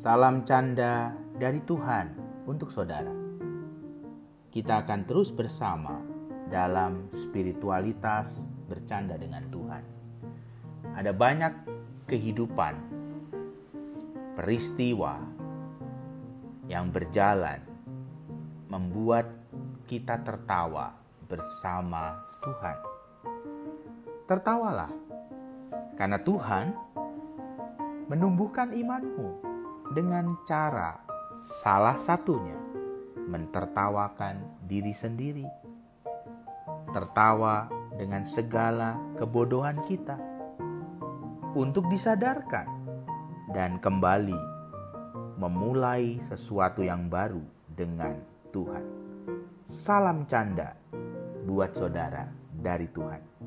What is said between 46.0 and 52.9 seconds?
sesuatu yang baru dengan Tuhan. Salam canda buat saudara dari